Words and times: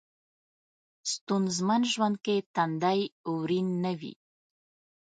ستونځمن 1.13 1.81
ژوند 1.93 2.15
کې 2.25 2.35
تندی 2.55 3.01
ورین 3.33 3.67
نه 3.83 3.91
وي. 3.99 4.13